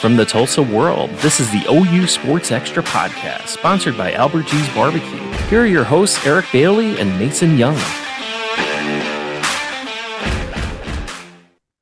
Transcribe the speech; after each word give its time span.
From 0.00 0.16
the 0.16 0.24
Tulsa 0.24 0.62
world, 0.62 1.10
this 1.16 1.40
is 1.40 1.50
the 1.50 1.62
OU 1.70 2.06
Sports 2.06 2.50
Extra 2.52 2.82
podcast, 2.82 3.48
sponsored 3.48 3.98
by 3.98 4.14
Albert 4.14 4.46
G's 4.46 4.66
Barbecue. 4.70 5.20
Here 5.50 5.60
are 5.60 5.66
your 5.66 5.84
hosts, 5.84 6.26
Eric 6.26 6.46
Bailey 6.50 6.98
and 6.98 7.18
Mason 7.18 7.58
Young. 7.58 7.76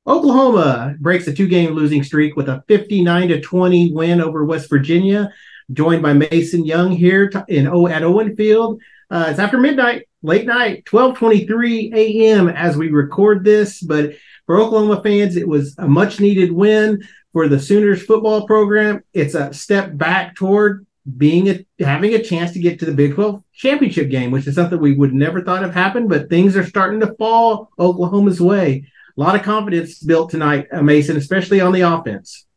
Oklahoma 0.05 0.95
breaks 0.99 1.27
a 1.27 1.33
two-game 1.33 1.71
losing 1.71 2.03
streak 2.03 2.35
with 2.35 2.49
a 2.49 2.61
59 2.67 3.29
to 3.29 3.39
20 3.39 3.93
win 3.93 4.19
over 4.19 4.43
West 4.43 4.69
Virginia. 4.69 5.31
Joined 5.71 6.01
by 6.01 6.11
Mason 6.11 6.65
Young 6.65 6.91
here 6.91 7.31
in 7.47 7.69
o 7.69 7.87
at 7.87 8.03
Owen 8.03 8.35
Field. 8.35 8.81
Uh, 9.09 9.27
it's 9.29 9.39
after 9.39 9.57
midnight, 9.57 10.09
late 10.23 10.45
night, 10.45 10.83
12:23 10.83 11.93
a.m. 11.93 12.49
as 12.49 12.75
we 12.75 12.89
record 12.89 13.45
this. 13.45 13.79
But 13.79 14.15
for 14.49 14.59
Oklahoma 14.59 14.99
fans, 15.03 15.35
it 15.35 15.47
was 15.47 15.75
a 15.77 15.87
much-needed 15.87 16.51
win 16.51 17.07
for 17.33 17.47
the 17.47 17.59
Sooners 17.59 18.01
football 18.01 18.47
program. 18.47 19.03
It's 19.13 19.35
a 19.35 19.53
step 19.53 19.95
back 19.95 20.33
toward 20.33 20.87
being 21.17 21.49
a 21.49 21.65
having 21.77 22.15
a 22.15 22.23
chance 22.23 22.53
to 22.53 22.59
get 22.59 22.79
to 22.79 22.85
the 22.85 22.91
Big 22.91 23.13
12 23.13 23.43
championship 23.53 24.09
game, 24.09 24.31
which 24.31 24.47
is 24.47 24.55
something 24.55 24.79
we 24.79 24.95
would 24.95 25.13
never 25.13 25.43
thought 25.43 25.61
have 25.61 25.75
happened. 25.75 26.09
But 26.09 26.29
things 26.31 26.57
are 26.57 26.65
starting 26.65 26.99
to 27.01 27.13
fall 27.13 27.69
Oklahoma's 27.77 28.41
way. 28.41 28.87
A 29.15 29.21
lot 29.21 29.35
of 29.35 29.43
confidence 29.43 29.99
built 29.99 30.31
tonight, 30.31 30.65
uh, 30.73 30.81
Mason, 30.81 31.15
especially 31.15 31.61
on 31.61 31.71
the 31.71 31.81
offense. 31.81 32.47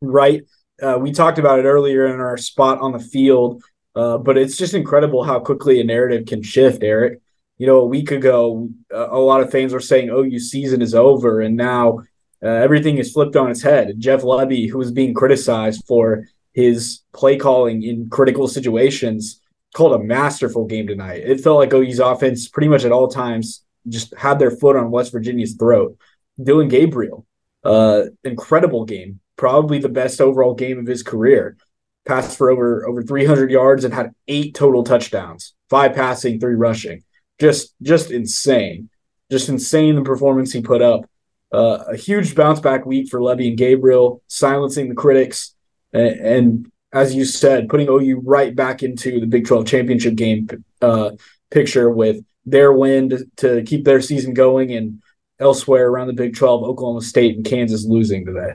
Right. 0.00 0.44
Uh, 0.82 0.96
we 0.98 1.12
talked 1.12 1.38
about 1.38 1.58
it 1.58 1.66
earlier 1.66 2.06
in 2.06 2.18
our 2.18 2.38
spot 2.38 2.80
on 2.80 2.92
the 2.92 2.98
field, 2.98 3.62
uh, 3.94 4.16
but 4.16 4.38
it's 4.38 4.56
just 4.56 4.72
incredible 4.72 5.22
how 5.22 5.38
quickly 5.40 5.82
a 5.82 5.84
narrative 5.84 6.24
can 6.24 6.42
shift, 6.42 6.82
Eric. 6.82 7.20
You 7.58 7.66
know, 7.66 7.78
a 7.78 7.86
week 7.86 8.10
ago, 8.10 8.68
a 8.90 9.18
lot 9.18 9.40
of 9.40 9.50
fans 9.50 9.72
were 9.72 9.80
saying 9.80 10.10
OU 10.10 10.38
season 10.40 10.82
is 10.82 10.94
over, 10.94 11.40
and 11.40 11.56
now 11.56 12.00
uh, 12.42 12.48
everything 12.48 12.98
is 12.98 13.12
flipped 13.12 13.36
on 13.36 13.50
its 13.50 13.62
head. 13.62 13.94
Jeff 13.98 14.22
Lebby, 14.22 14.68
who 14.68 14.78
was 14.78 14.92
being 14.92 15.14
criticized 15.14 15.84
for 15.86 16.24
his 16.52 17.00
play 17.14 17.36
calling 17.36 17.82
in 17.82 18.10
critical 18.10 18.46
situations, 18.46 19.40
called 19.74 19.98
a 19.98 20.04
masterful 20.04 20.66
game 20.66 20.86
tonight. 20.86 21.22
It 21.24 21.40
felt 21.40 21.58
like 21.58 21.72
OU's 21.72 21.98
offense 21.98 22.48
pretty 22.48 22.68
much 22.68 22.84
at 22.84 22.92
all 22.92 23.08
times 23.08 23.62
just 23.88 24.14
had 24.16 24.38
their 24.38 24.50
foot 24.50 24.76
on 24.76 24.90
West 24.90 25.12
Virginia's 25.12 25.54
throat. 25.54 25.96
Dillon 26.42 26.68
Gabriel, 26.68 27.26
uh, 27.64 28.04
incredible 28.24 28.84
game, 28.84 29.20
probably 29.36 29.78
the 29.78 29.88
best 29.88 30.20
overall 30.20 30.54
game 30.54 30.78
of 30.78 30.86
his 30.86 31.02
career. 31.02 31.56
Passed 32.04 32.38
for 32.38 32.50
over 32.50 32.86
over 32.86 33.02
300 33.02 33.50
yards 33.50 33.84
and 33.84 33.92
had 33.92 34.14
eight 34.28 34.54
total 34.54 34.84
touchdowns, 34.84 35.54
five 35.68 35.94
passing, 35.94 36.38
three 36.38 36.54
rushing. 36.54 37.02
Just 37.38 37.74
just 37.82 38.10
insane, 38.10 38.88
just 39.30 39.48
insane 39.48 39.94
the 39.94 40.02
performance 40.02 40.52
he 40.52 40.62
put 40.62 40.82
up. 40.82 41.08
Uh, 41.52 41.84
a 41.88 41.96
huge 41.96 42.34
bounce 42.34 42.60
back 42.60 42.86
week 42.86 43.08
for 43.08 43.20
Lebby 43.20 43.48
and 43.48 43.58
Gabriel, 43.58 44.22
silencing 44.26 44.88
the 44.88 44.94
critics, 44.94 45.54
and, 45.92 46.20
and, 46.20 46.72
as 46.92 47.14
you 47.14 47.24
said, 47.24 47.68
putting 47.68 47.88
OU 47.88 48.22
right 48.24 48.54
back 48.54 48.82
into 48.82 49.20
the 49.20 49.26
Big 49.26 49.46
12 49.46 49.66
championship 49.66 50.16
game 50.16 50.48
uh, 50.82 51.10
picture 51.50 51.90
with 51.90 52.24
their 52.44 52.72
win 52.72 53.10
to, 53.10 53.26
to 53.36 53.62
keep 53.62 53.84
their 53.84 54.00
season 54.00 54.34
going 54.34 54.72
and 54.72 55.02
elsewhere 55.38 55.88
around 55.88 56.06
the 56.06 56.12
Big 56.14 56.34
12, 56.34 56.62
Oklahoma 56.64 57.02
State 57.02 57.36
and 57.36 57.44
Kansas 57.44 57.84
losing 57.84 58.24
today. 58.24 58.54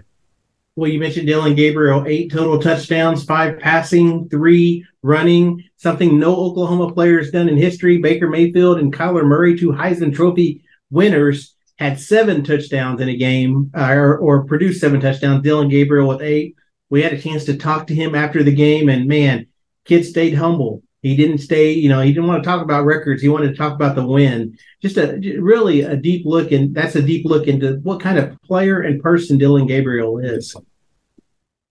Well, 0.78 0.90
you 0.90 1.00
mentioned 1.00 1.28
Dillon 1.28 1.54
Gabriel, 1.54 2.06
eight 2.08 2.32
total 2.32 2.58
touchdowns, 2.58 3.26
five 3.26 3.60
passing, 3.60 4.30
three 4.30 4.86
running, 5.04 5.64
something 5.76 6.18
no 6.18 6.34
Oklahoma 6.34 6.94
player 6.94 7.18
has 7.18 7.30
done 7.30 7.50
in 7.50 7.58
history. 7.58 7.98
Baker 7.98 8.30
Mayfield 8.30 8.80
and 8.80 8.94
Kyler 8.94 9.26
Murray, 9.26 9.58
two 9.58 9.72
Heisman 9.72 10.16
Trophy 10.16 10.64
winners, 10.90 11.56
had 11.78 12.00
seven 12.00 12.44
touchdowns 12.44 13.02
in 13.02 13.10
a 13.10 13.18
game 13.18 13.70
uh, 13.76 13.92
or, 13.92 14.18
or 14.20 14.46
produced 14.46 14.80
seven 14.80 15.02
touchdowns. 15.02 15.44
Dillon 15.44 15.68
Gabriel 15.68 16.08
with 16.08 16.22
eight. 16.22 16.56
We 16.90 17.02
had 17.02 17.14
a 17.14 17.22
chance 17.22 17.44
to 17.46 17.58
talk 17.58 17.88
to 17.88 17.96
him 17.96 18.16
after 18.16 18.42
the 18.42 18.56
game, 18.56 18.88
and 18.88 19.08
man, 19.08 19.48
kid 19.84 20.06
stayed 20.06 20.36
humble. 20.36 20.84
He 21.02 21.16
didn't 21.16 21.40
stay, 21.40 21.72
you 21.72 21.90
know, 21.90 22.02
he 22.02 22.14
didn't 22.14 22.28
want 22.28 22.44
to 22.44 22.48
talk 22.48 22.62
about 22.62 22.86
records. 22.86 23.22
He 23.22 23.30
wanted 23.30 23.50
to 23.50 23.56
talk 23.56 23.74
about 23.74 23.96
the 23.96 24.06
win. 24.06 24.58
Just 24.81 24.98
a 24.98 25.20
really 25.40 25.81
a 25.81 25.96
deep 25.96 26.25
look, 26.25 26.52
and 26.52 26.75
that's 26.75 26.96
a 26.96 27.02
deep 27.02 27.25
look 27.25 27.48
into 27.48 27.80
what 27.81 28.00
kind 28.00 28.20
of 28.20 28.40
player 28.44 28.81
and 28.81 29.02
person 29.02 29.40
Dillon 29.40 29.66
Gabriel 29.66 30.20
is. 30.20 30.56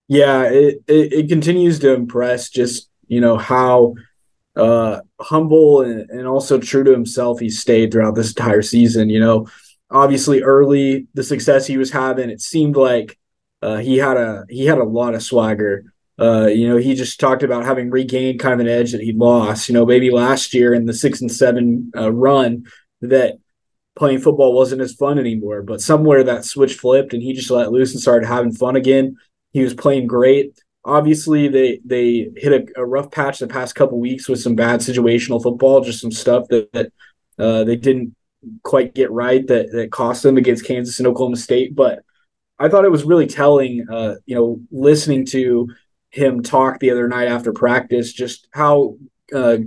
Yeah, 0.09 0.43
it, 0.43 0.83
it, 0.87 1.13
it 1.13 1.29
continues 1.29 1.79
to 1.79 1.93
impress. 1.93 2.49
Just 2.49 2.89
you 3.07 3.21
know 3.21 3.37
how 3.37 3.95
uh, 4.57 4.99
humble 5.21 5.81
and, 5.81 6.09
and 6.09 6.27
also 6.27 6.59
true 6.59 6.83
to 6.83 6.91
himself 6.91 7.39
he 7.39 7.49
stayed 7.49 7.91
throughout 7.91 8.15
this 8.15 8.29
entire 8.29 8.61
season. 8.61 9.09
You 9.09 9.21
know, 9.21 9.47
obviously 9.89 10.41
early 10.41 11.07
the 11.13 11.23
success 11.23 11.67
he 11.67 11.77
was 11.77 11.91
having, 11.91 12.29
it 12.29 12.41
seemed 12.41 12.75
like 12.75 13.17
uh, 13.61 13.77
he 13.77 13.97
had 13.97 14.17
a 14.17 14.45
he 14.49 14.65
had 14.65 14.77
a 14.77 14.83
lot 14.83 15.15
of 15.15 15.23
swagger. 15.23 15.85
Uh, 16.21 16.45
you 16.45 16.69
know, 16.69 16.77
he 16.77 16.93
just 16.93 17.19
talked 17.19 17.41
about 17.41 17.65
having 17.65 17.89
regained 17.89 18.39
kind 18.39 18.53
of 18.53 18.59
an 18.59 18.67
edge 18.67 18.91
that 18.91 19.01
he 19.01 19.11
lost. 19.11 19.67
You 19.67 19.73
know, 19.73 19.85
maybe 19.85 20.11
last 20.11 20.53
year 20.53 20.73
in 20.73 20.85
the 20.85 20.93
six 20.93 21.19
and 21.19 21.31
seven 21.31 21.91
uh, 21.97 22.11
run 22.11 22.65
that 23.01 23.39
playing 23.95 24.19
football 24.19 24.53
wasn't 24.53 24.81
as 24.81 24.93
fun 24.93 25.17
anymore. 25.17 25.63
But 25.63 25.81
somewhere 25.81 26.23
that 26.23 26.45
switch 26.45 26.75
flipped 26.75 27.13
and 27.13 27.23
he 27.23 27.33
just 27.33 27.49
let 27.49 27.71
loose 27.71 27.93
and 27.93 28.01
started 28.01 28.27
having 28.27 28.53
fun 28.53 28.75
again. 28.75 29.17
He 29.51 29.63
was 29.63 29.73
playing 29.73 30.05
great. 30.05 30.61
Obviously, 30.85 31.47
they 31.47 31.79
they 31.83 32.29
hit 32.37 32.69
a, 32.75 32.81
a 32.81 32.85
rough 32.85 33.09
patch 33.09 33.39
the 33.39 33.47
past 33.47 33.73
couple 33.73 33.99
weeks 33.99 34.29
with 34.29 34.39
some 34.39 34.55
bad 34.55 34.81
situational 34.81 35.41
football, 35.41 35.81
just 35.81 36.01
some 36.01 36.11
stuff 36.11 36.47
that, 36.49 36.71
that 36.73 36.91
uh, 37.39 37.63
they 37.63 37.75
didn't 37.75 38.15
quite 38.63 38.93
get 38.93 39.11
right 39.11 39.45
that 39.47 39.71
that 39.71 39.91
cost 39.91 40.23
them 40.23 40.37
against 40.37 40.65
Kansas 40.65 40.99
and 40.99 41.07
Oklahoma 41.07 41.37
State. 41.37 41.75
But 41.75 42.03
I 42.59 42.69
thought 42.69 42.85
it 42.85 42.91
was 42.91 43.03
really 43.03 43.27
telling, 43.27 43.85
uh, 43.91 44.15
you 44.27 44.35
know, 44.35 44.61
listening 44.71 45.25
to 45.27 45.67
him 46.11 46.43
talk 46.43 46.79
the 46.79 46.91
other 46.91 47.07
night 47.07 47.27
after 47.27 47.53
practice, 47.53 48.13
just 48.13 48.47
how 48.51 48.97
uh, 49.33 49.57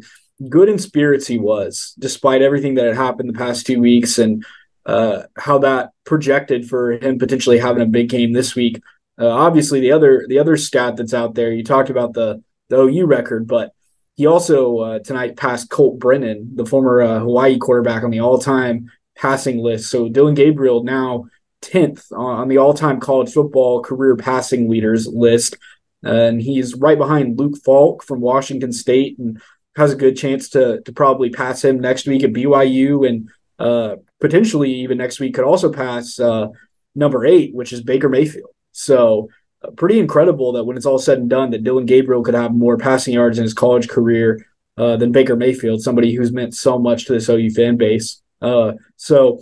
good 0.49 0.69
in 0.69 0.79
spirits 0.79 1.27
he 1.27 1.39
was, 1.39 1.95
despite 1.99 2.43
everything 2.43 2.75
that 2.75 2.87
had 2.87 2.97
happened 2.97 3.29
the 3.29 3.39
past 3.39 3.67
two 3.67 3.81
weeks, 3.81 4.19
and 4.19 4.45
uh, 4.87 5.23
how 5.37 5.59
that 5.59 5.91
projected 6.05 6.69
for 6.69 6.93
him 6.93 7.19
potentially 7.19 7.59
having 7.59 7.83
a 7.83 7.87
big 7.87 8.09
game 8.09 8.33
this 8.33 8.55
week. 8.55 8.83
Uh, 9.19 9.29
obviously, 9.29 9.81
the 9.81 9.93
other 9.93 10.27
the 10.29 10.39
other 10.39 10.57
stat 10.57 10.97
that's 10.97 11.15
out 11.15 11.35
there, 11.35 11.53
you 11.53 11.65
talked 11.65 11.91
about 11.91 12.13
the 12.13 12.43
the 12.69 12.79
OU 12.79 13.07
record, 13.07 13.47
but 13.47 13.73
he 14.17 14.27
also 14.27 14.79
uh, 14.79 14.99
tonight 15.01 15.37
passed 15.37 15.71
Colt 15.71 15.99
Brennan, 15.99 16.55
the 16.55 16.67
former 16.67 17.03
uh, 17.03 17.19
Hawaii 17.21 17.59
quarterback, 17.59 18.05
on 18.05 18.11
the 18.11 18.21
all-time 18.21 18.91
passing 19.17 19.59
list. 19.59 19.91
So 19.91 20.09
Dillon 20.09 20.35
Gabriel 20.35 20.85
now 20.85 21.27
tenth 21.63 22.05
on 22.13 22.49
the 22.49 22.59
all-time 22.59 23.01
college 23.01 23.33
football 23.33 23.83
career 23.83 24.17
passing 24.17 24.69
leaders 24.69 25.07
list 25.07 25.57
and 26.05 26.41
he's 26.41 26.75
right 26.75 26.99
behind 26.99 27.39
Luke 27.39 27.57
Falk 27.65 28.03
from 28.05 28.21
Washington 28.21 28.73
State, 28.73 29.19
and 29.19 29.41
has 29.77 29.93
a 29.93 29.97
good 29.97 30.17
chance 30.17 30.49
to 30.51 30.81
to 30.83 30.93
probably 30.93 31.31
pass 31.31 31.65
him 31.65 31.81
next 31.81 32.07
week 32.07 32.23
at 32.23 32.33
BYU, 32.33 33.09
and 33.09 33.29
uh, 33.59 33.97
potentially 34.21 34.73
even 34.73 34.99
next 34.99 35.21
week 35.21 35.35
could 35.35 35.45
also 35.45 35.73
pass 35.73 36.19
uh, 36.21 36.49
number 36.95 37.25
eight, 37.27 37.55
which 37.55 37.73
is 37.73 37.83
Baker 37.83 38.09
Mayfield. 38.09 38.51
So 38.73 39.29
uh, 39.63 39.71
pretty 39.71 39.99
incredible 39.99 40.53
that 40.53 40.65
when 40.65 40.77
it's 40.77 40.87
all 40.87 40.99
said 40.99 41.19
and 41.19 41.31
done, 41.31 41.51
that 41.51 41.65
Dillon 41.65 41.87
Gabriel 41.87 42.23
could 42.23 42.35
have 42.35 42.53
more 42.53 42.77
passing 42.77 43.15
yards 43.15 43.39
in 43.39 43.45
his 43.45 43.55
college 43.55 43.89
career 43.89 44.47
uh, 44.77 44.97
than 44.97 45.13
Baker 45.13 45.37
Mayfield, 45.37 45.83
somebody 45.83 46.15
who's 46.15 46.33
meant 46.33 46.55
so 46.55 46.79
much 46.79 47.07
to 47.07 47.13
this 47.13 47.29
OU 47.29 47.51
fan 47.51 47.77
base. 47.77 48.21
Uh, 48.43 48.73
so 48.97 49.41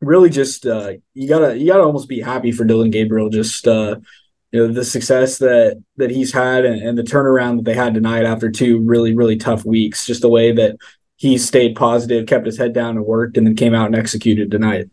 really, 0.00 0.30
just 0.30 0.66
uh, 0.66 0.92
you 1.14 1.28
gotta 1.28 1.56
you 1.58 1.66
gotta 1.66 1.82
almost 1.82 2.08
be 2.08 2.20
happy 2.20 2.52
for 2.52 2.64
Dillon 2.64 2.90
Gabriel. 2.90 3.28
Just 3.28 3.66
you 4.52 4.66
know 4.66 4.72
the 4.72 4.84
success 4.84 5.38
that 5.38 5.82
that 5.96 6.10
he's 6.10 6.32
had 6.32 6.64
and, 6.64 6.80
and, 6.80 6.98
the 6.98 7.02
turnaround 7.02 7.56
that 7.56 7.64
they 7.64 7.74
had 7.74 7.94
tonight 7.94 8.24
after 8.24 8.50
two 8.50 8.80
really 8.80 9.14
really 9.14 9.36
tough 9.36 9.64
weeks 9.64 10.06
just 10.06 10.22
the 10.22 10.28
way 10.28 10.52
that 10.52 10.76
he 11.16 11.38
stayed 11.38 11.76
positive 11.76 12.26
kept 12.26 12.46
his 12.46 12.58
head 12.58 12.72
down 12.72 12.96
and 12.96 13.06
worked 13.06 13.36
and 13.36 13.46
then 13.46 13.54
came 13.54 13.74
out 13.74 13.86
and 13.86 13.96
executed 13.96 14.50
tonight 14.50 14.88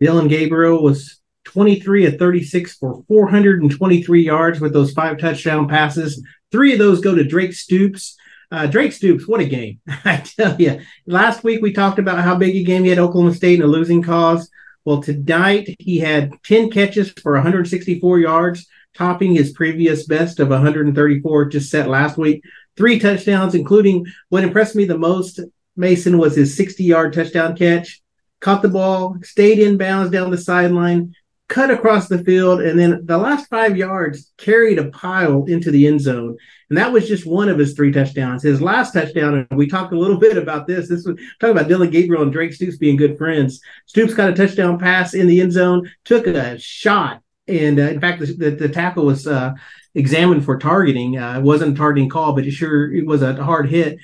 dillon 0.00 0.28
gabriel 0.28 0.82
was 0.82 1.20
23 1.44 2.06
of 2.06 2.18
36 2.18 2.76
for 2.76 3.04
423 3.06 4.22
yards 4.22 4.60
with 4.60 4.72
those 4.72 4.92
five 4.92 5.18
touchdown 5.18 5.68
passes 5.68 6.22
three 6.50 6.72
of 6.72 6.78
those 6.78 7.00
go 7.00 7.14
to 7.14 7.24
drake 7.24 7.52
stoops 7.52 8.16
uh, 8.50 8.66
Drake 8.66 8.92
Stoops, 8.92 9.26
what 9.26 9.40
a 9.40 9.44
game! 9.46 9.80
I 10.04 10.18
tell 10.18 10.54
you. 10.60 10.80
Last 11.06 11.42
week 11.42 11.60
we 11.60 11.72
talked 11.72 11.98
about 11.98 12.20
how 12.20 12.36
big 12.36 12.54
a 12.54 12.62
game 12.62 12.84
he 12.84 12.90
had 12.90 13.00
Oklahoma 13.00 13.34
State 13.34 13.58
in 13.58 13.64
a 13.64 13.66
losing 13.66 14.00
cause. 14.00 14.48
Well, 14.84 15.02
tonight 15.02 15.76
he 15.78 15.98
had 15.98 16.32
10 16.42 16.70
catches 16.70 17.10
for 17.10 17.32
164 17.32 18.18
yards, 18.18 18.66
topping 18.94 19.34
his 19.34 19.52
previous 19.52 20.06
best 20.06 20.40
of 20.40 20.48
134 20.48 21.44
just 21.46 21.70
set 21.70 21.88
last 21.88 22.18
week. 22.18 22.44
Three 22.76 22.98
touchdowns, 22.98 23.54
including 23.54 24.06
what 24.28 24.44
impressed 24.44 24.76
me 24.76 24.84
the 24.84 24.98
most, 24.98 25.40
Mason, 25.76 26.18
was 26.18 26.36
his 26.36 26.56
60 26.56 26.84
yard 26.84 27.12
touchdown 27.12 27.56
catch. 27.56 28.02
Caught 28.40 28.62
the 28.62 28.68
ball, 28.68 29.16
stayed 29.22 29.58
in 29.58 29.78
bounds 29.78 30.10
down 30.10 30.30
the 30.30 30.36
sideline, 30.36 31.14
cut 31.54 31.70
across 31.70 32.08
the 32.08 32.22
field, 32.24 32.60
and 32.60 32.78
then 32.78 33.00
the 33.04 33.16
last 33.16 33.48
five 33.48 33.76
yards 33.76 34.32
carried 34.38 34.78
a 34.78 34.90
pile 34.90 35.44
into 35.44 35.70
the 35.70 35.86
end 35.86 36.00
zone. 36.00 36.36
And 36.68 36.76
that 36.76 36.92
was 36.92 37.06
just 37.06 37.26
one 37.26 37.48
of 37.48 37.58
his 37.58 37.74
three 37.74 37.92
touchdowns. 37.92 38.42
His 38.42 38.60
last 38.60 38.92
touchdown, 38.92 39.46
and 39.48 39.58
we 39.58 39.68
talked 39.68 39.92
a 39.92 39.98
little 39.98 40.18
bit 40.26 40.36
about 40.36 40.66
this. 40.66 40.88
This 40.88 41.06
was 41.06 41.18
talking 41.40 41.56
about 41.56 41.68
Dillon 41.68 41.90
Gabriel 41.90 42.22
and 42.22 42.32
Drake 42.32 42.52
Stoops 42.52 42.76
being 42.76 42.96
good 42.96 43.16
friends. 43.16 43.60
Stoops 43.86 44.14
got 44.14 44.30
a 44.30 44.34
touchdown 44.34 44.78
pass 44.78 45.14
in 45.14 45.28
the 45.28 45.40
end 45.40 45.52
zone, 45.52 45.90
took 46.04 46.26
a 46.26 46.58
shot 46.58 47.20
and 47.46 47.78
uh, 47.78 47.82
in 47.82 48.00
fact, 48.00 48.20
the, 48.20 48.26
the, 48.26 48.50
the 48.52 48.68
tackle 48.68 49.04
was 49.04 49.26
uh, 49.26 49.52
examined 49.94 50.44
for 50.44 50.58
targeting. 50.58 51.18
Uh, 51.18 51.38
it 51.38 51.42
wasn't 51.42 51.74
a 51.74 51.76
targeting 51.76 52.08
call, 52.08 52.32
but 52.32 52.46
it 52.46 52.52
sure 52.52 52.92
it 52.92 53.06
was 53.06 53.22
a 53.22 53.34
hard 53.42 53.68
hit. 53.68 53.98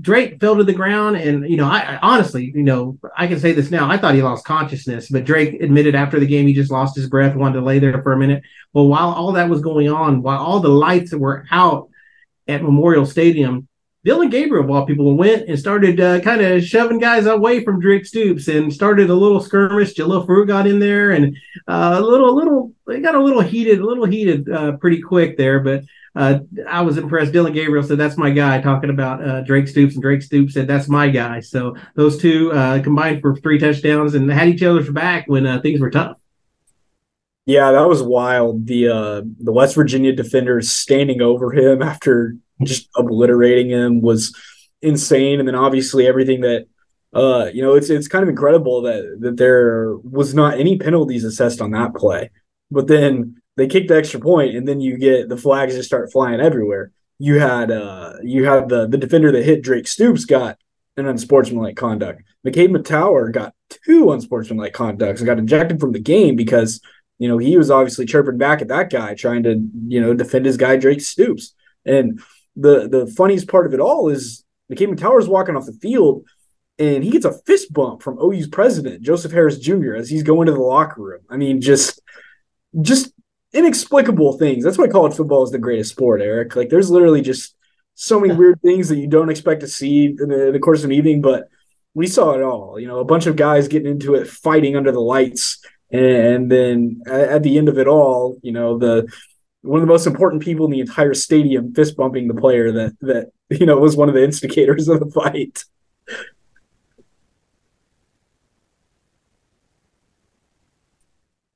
Drake 0.00 0.40
fell 0.40 0.56
to 0.56 0.64
the 0.64 0.72
ground, 0.72 1.16
and 1.16 1.48
you 1.48 1.56
know, 1.56 1.68
I, 1.68 1.80
I, 1.80 1.98
honestly, 2.02 2.50
you 2.54 2.62
know, 2.62 2.98
I 3.16 3.26
can 3.26 3.38
say 3.38 3.52
this 3.52 3.70
now. 3.70 3.90
I 3.90 3.98
thought 3.98 4.14
he 4.14 4.22
lost 4.22 4.46
consciousness, 4.46 5.10
but 5.10 5.24
Drake 5.24 5.60
admitted 5.60 5.94
after 5.94 6.18
the 6.18 6.26
game 6.26 6.46
he 6.46 6.54
just 6.54 6.70
lost 6.70 6.96
his 6.96 7.08
breath, 7.08 7.36
wanted 7.36 7.58
to 7.58 7.64
lay 7.64 7.78
there 7.78 8.02
for 8.02 8.12
a 8.12 8.18
minute. 8.18 8.42
Well, 8.72 8.88
while 8.88 9.10
all 9.10 9.32
that 9.32 9.50
was 9.50 9.60
going 9.60 9.90
on, 9.90 10.22
while 10.22 10.38
all 10.38 10.60
the 10.60 10.68
lights 10.68 11.12
were 11.12 11.44
out 11.50 11.90
at 12.48 12.62
Memorial 12.62 13.04
Stadium, 13.04 13.68
Dillon 14.04 14.30
Gabriel, 14.30 14.72
all 14.72 14.84
people, 14.84 15.16
went 15.16 15.48
and 15.48 15.56
started 15.56 16.00
uh, 16.00 16.20
kind 16.20 16.40
of 16.40 16.64
shoving 16.64 16.98
guys 16.98 17.26
away 17.26 17.62
from 17.62 17.78
Drake 17.78 18.04
Stoops 18.04 18.48
and 18.48 18.72
started 18.72 19.10
a 19.10 19.14
little 19.14 19.40
skirmish. 19.40 19.94
Jalil 19.94 20.26
Farooq 20.26 20.48
got 20.48 20.66
in 20.66 20.80
there 20.80 21.12
and 21.12 21.36
uh, 21.68 21.96
a 21.98 22.00
little, 22.00 22.30
a 22.30 22.34
little, 22.34 22.72
they 22.84 22.98
got 23.00 23.14
a 23.14 23.22
little 23.22 23.42
heated, 23.42 23.78
a 23.78 23.86
little 23.86 24.04
heated 24.04 24.50
uh, 24.50 24.72
pretty 24.78 25.00
quick 25.00 25.36
there. 25.36 25.60
But 25.60 25.84
uh, 26.16 26.40
I 26.68 26.80
was 26.80 26.98
impressed. 26.98 27.32
Dillon 27.32 27.52
Gabriel 27.52 27.84
said, 27.84 27.96
That's 27.96 28.16
my 28.16 28.30
guy, 28.30 28.60
talking 28.60 28.90
about 28.90 29.24
uh, 29.24 29.42
Drake 29.42 29.68
Stoops. 29.68 29.94
And 29.94 30.02
Drake 30.02 30.22
Stoops 30.22 30.54
said, 30.54 30.66
That's 30.66 30.88
my 30.88 31.08
guy. 31.08 31.38
So 31.38 31.76
those 31.94 32.20
two 32.20 32.50
uh, 32.50 32.82
combined 32.82 33.20
for 33.20 33.36
three 33.36 33.60
touchdowns 33.60 34.16
and 34.16 34.28
had 34.28 34.48
each 34.48 34.64
other's 34.64 34.90
back 34.90 35.28
when 35.28 35.62
things 35.62 35.80
were 35.80 35.90
tough. 35.90 36.16
Yeah, 37.46 37.70
that 37.70 37.88
was 37.88 38.02
wild. 38.02 38.66
The 38.66 39.24
the 39.40 39.52
West 39.52 39.74
Virginia 39.74 40.12
defenders 40.12 40.70
standing 40.70 41.22
over 41.22 41.52
him 41.52 41.82
after 41.82 42.36
just 42.62 42.88
obliterating 42.96 43.70
him 43.70 44.00
was 44.00 44.34
insane. 44.80 45.38
And 45.38 45.48
then 45.48 45.54
obviously 45.54 46.06
everything 46.06 46.42
that 46.42 46.66
uh, 47.14 47.50
you 47.52 47.62
know, 47.62 47.74
it's 47.74 47.90
it's 47.90 48.08
kind 48.08 48.22
of 48.22 48.28
incredible 48.28 48.82
that 48.82 49.18
that 49.20 49.36
there 49.36 49.96
was 49.98 50.34
not 50.34 50.58
any 50.58 50.78
penalties 50.78 51.24
assessed 51.24 51.60
on 51.60 51.72
that 51.72 51.94
play. 51.94 52.30
But 52.70 52.86
then 52.86 53.42
they 53.56 53.66
kicked 53.66 53.88
the 53.88 53.96
extra 53.96 54.18
point, 54.18 54.56
and 54.56 54.66
then 54.66 54.80
you 54.80 54.96
get 54.96 55.28
the 55.28 55.36
flags 55.36 55.74
just 55.74 55.88
start 55.88 56.10
flying 56.10 56.40
everywhere. 56.40 56.90
You 57.18 57.38
had 57.38 57.70
uh 57.70 58.14
you 58.22 58.46
had 58.46 58.68
the 58.68 58.86
the 58.86 58.96
defender 58.96 59.30
that 59.30 59.44
hit 59.44 59.62
Drake 59.62 59.88
Stoops 59.88 60.24
got 60.24 60.56
an 60.96 61.06
unsportsmanlike 61.06 61.76
conduct. 61.76 62.22
McKade 62.46 62.74
Mettauer 62.74 63.30
got 63.30 63.54
two 63.68 64.10
unsportsmanlike 64.12 64.72
conducts 64.72 65.20
and 65.20 65.26
got 65.26 65.38
ejected 65.38 65.80
from 65.80 65.92
the 65.92 66.00
game 66.00 66.34
because 66.34 66.80
you 67.18 67.28
know 67.28 67.36
he 67.36 67.58
was 67.58 67.70
obviously 67.70 68.06
chirping 68.06 68.38
back 68.38 68.62
at 68.62 68.68
that 68.68 68.90
guy 68.90 69.14
trying 69.14 69.42
to 69.42 69.62
you 69.86 70.00
know 70.00 70.14
defend 70.14 70.46
his 70.46 70.56
guy 70.56 70.76
Drake 70.76 71.02
Stoops. 71.02 71.54
And 71.84 72.22
the 72.56 72.88
the 72.88 73.06
funniest 73.16 73.48
part 73.48 73.66
of 73.66 73.74
it 73.74 73.80
all 73.80 74.08
is 74.08 74.44
McKade 74.70 74.94
Mettauer 74.94 75.26
walking 75.28 75.56
off 75.56 75.66
the 75.66 75.72
field 75.72 76.24
and 76.78 77.04
he 77.04 77.10
gets 77.10 77.24
a 77.24 77.38
fist 77.46 77.72
bump 77.72 78.02
from 78.02 78.18
OU's 78.18 78.48
president, 78.48 79.02
Joseph 79.02 79.32
Harroz 79.32 79.60
Jr., 79.60 79.94
as 79.94 80.08
he's 80.08 80.22
going 80.22 80.46
to 80.46 80.52
the 80.52 80.60
locker 80.60 81.02
room. 81.02 81.20
I 81.28 81.36
mean, 81.36 81.60
just 81.60 82.00
just 82.80 83.12
inexplicable 83.52 84.38
things. 84.38 84.64
That's 84.64 84.78
why 84.78 84.88
college 84.88 85.14
football 85.14 85.44
is 85.44 85.50
the 85.50 85.58
greatest 85.58 85.90
sport, 85.90 86.22
Eric. 86.22 86.56
Like 86.56 86.70
there's 86.70 86.90
literally 86.90 87.20
just 87.20 87.54
so 87.94 88.18
many 88.18 88.34
weird 88.34 88.60
things 88.62 88.88
that 88.88 88.96
you 88.96 89.06
don't 89.06 89.30
expect 89.30 89.60
to 89.60 89.68
see 89.68 90.06
in 90.06 90.28
the, 90.28 90.46
in 90.48 90.52
the 90.54 90.58
course 90.58 90.80
of 90.80 90.86
an 90.86 90.96
evening, 90.96 91.20
but 91.20 91.48
we 91.94 92.06
saw 92.06 92.32
it 92.32 92.42
all. 92.42 92.80
You 92.80 92.88
know, 92.88 92.98
a 92.98 93.04
bunch 93.04 93.26
of 93.26 93.36
guys 93.36 93.68
getting 93.68 93.90
into 93.90 94.14
it, 94.14 94.26
fighting 94.26 94.76
under 94.76 94.92
the 94.92 95.00
lights, 95.00 95.62
and 95.90 96.50
then 96.50 97.02
at 97.06 97.42
the 97.42 97.58
end 97.58 97.68
of 97.68 97.78
it 97.78 97.86
all, 97.86 98.38
you 98.42 98.52
know, 98.52 98.78
the 98.78 99.12
one 99.62 99.80
of 99.80 99.86
the 99.86 99.92
most 99.92 100.06
important 100.06 100.42
people 100.42 100.66
in 100.66 100.72
the 100.72 100.80
entire 100.80 101.14
stadium 101.14 101.72
fist 101.72 101.96
bumping 101.96 102.28
the 102.28 102.34
player 102.34 102.72
that 102.72 102.96
that 103.00 103.30
you 103.50 103.66
know 103.66 103.78
was 103.78 103.96
one 103.96 104.08
of 104.08 104.14
the 104.14 104.22
instigators 104.22 104.88
of 104.88 105.00
the 105.00 105.06
fight. 105.06 105.64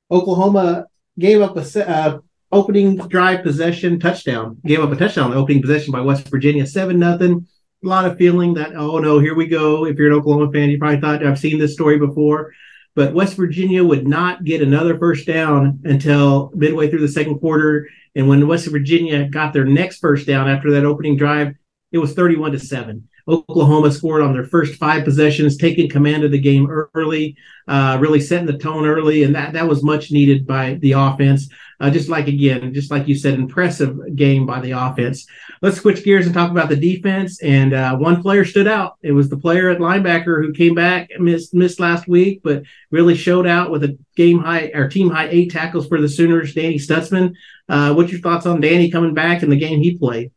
Oklahoma 0.08 0.86
gave 1.18 1.40
up 1.40 1.56
a 1.56 1.88
uh, 1.88 2.18
opening 2.52 2.96
drive 2.96 3.42
possession 3.42 3.98
touchdown. 3.98 4.56
Gave 4.64 4.80
up 4.80 4.92
a 4.92 4.96
touchdown 4.96 5.32
the 5.32 5.36
opening 5.36 5.60
possession 5.60 5.90
by 5.90 6.00
West 6.00 6.28
Virginia, 6.28 6.66
seven 6.66 6.98
nothing. 6.98 7.46
A 7.84 7.88
lot 7.88 8.06
of 8.06 8.16
feeling 8.16 8.54
that 8.54 8.76
oh 8.76 8.98
no, 8.98 9.18
here 9.18 9.34
we 9.34 9.46
go. 9.46 9.84
If 9.84 9.96
you're 9.96 10.12
an 10.12 10.18
Oklahoma 10.18 10.52
fan, 10.52 10.70
you 10.70 10.78
probably 10.78 11.00
thought 11.00 11.26
I've 11.26 11.38
seen 11.38 11.58
this 11.58 11.72
story 11.72 11.98
before 11.98 12.52
but 12.96 13.12
West 13.12 13.36
Virginia 13.36 13.84
would 13.84 14.08
not 14.08 14.42
get 14.42 14.62
another 14.62 14.98
first 14.98 15.26
down 15.26 15.80
until 15.84 16.50
midway 16.54 16.90
through 16.90 17.02
the 17.02 17.08
second 17.08 17.38
quarter. 17.38 17.88
And 18.16 18.26
when 18.26 18.48
West 18.48 18.66
Virginia 18.68 19.28
got 19.28 19.52
their 19.52 19.66
next 19.66 19.98
first 19.98 20.26
down 20.26 20.48
after 20.48 20.72
that 20.72 20.86
opening 20.86 21.18
drive, 21.18 21.54
it 21.92 21.98
was 21.98 22.14
31 22.14 22.52
to 22.52 22.58
7. 22.58 23.06
Oklahoma 23.28 23.90
scored 23.90 24.22
on 24.22 24.32
their 24.32 24.44
first 24.44 24.76
five 24.76 25.04
possessions, 25.04 25.56
taking 25.56 25.88
command 25.88 26.24
of 26.24 26.30
the 26.30 26.40
game 26.40 26.68
early, 26.94 27.36
uh, 27.66 27.98
really 28.00 28.20
setting 28.20 28.46
the 28.46 28.58
tone 28.58 28.86
early, 28.86 29.24
and 29.24 29.34
that 29.34 29.52
that 29.54 29.68
was 29.68 29.82
much 29.82 30.12
needed 30.12 30.46
by 30.46 30.74
the 30.74 30.92
offense. 30.92 31.48
Uh, 31.78 31.90
just 31.90 32.08
like 32.08 32.26
again, 32.26 32.72
just 32.72 32.90
like 32.90 33.06
you 33.06 33.14
said, 33.14 33.34
impressive 33.34 33.98
game 34.14 34.46
by 34.46 34.60
the 34.60 34.70
offense. 34.70 35.26
Let's 35.60 35.78
switch 35.78 36.04
gears 36.04 36.24
and 36.24 36.34
talk 36.34 36.50
about 36.50 36.70
the 36.70 36.76
defense. 36.76 37.42
And 37.42 37.74
uh, 37.74 37.96
one 37.96 38.22
player 38.22 38.44
stood 38.44 38.66
out. 38.66 38.96
It 39.02 39.12
was 39.12 39.28
the 39.28 39.36
player 39.36 39.68
at 39.68 39.78
linebacker 39.78 40.42
who 40.42 40.52
came 40.52 40.74
back 40.74 41.10
missed 41.18 41.52
missed 41.52 41.80
last 41.80 42.08
week, 42.08 42.40
but 42.42 42.62
really 42.90 43.14
showed 43.14 43.46
out 43.46 43.70
with 43.70 43.84
a 43.84 43.98
game 44.16 44.38
high 44.38 44.70
or 44.72 44.88
team 44.88 45.10
high 45.10 45.28
eight 45.28 45.50
tackles 45.50 45.88
for 45.88 46.00
the 46.00 46.08
Sooners. 46.08 46.54
Danny 46.54 46.78
Stutsman. 46.78 47.34
Uh, 47.68 47.92
what's 47.92 48.12
your 48.12 48.20
thoughts 48.20 48.46
on 48.46 48.60
Danny 48.60 48.90
coming 48.90 49.12
back 49.12 49.42
and 49.42 49.50
the 49.50 49.56
game 49.56 49.80
he 49.80 49.98
played? 49.98 50.30